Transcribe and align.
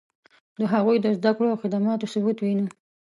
د 0.59 0.61
هغوی 0.73 0.97
د 1.01 1.07
زدکړو 1.17 1.47
او 1.53 1.61
خدماتو 1.63 2.11
ثبوت 2.13 2.37
وینو. 2.39 2.65